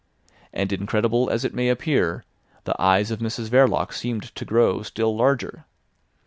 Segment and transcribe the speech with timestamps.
[0.51, 2.23] And incredible as it may appear,
[2.63, 5.63] the eyes of Mrs Verloc seemed to grow still larger.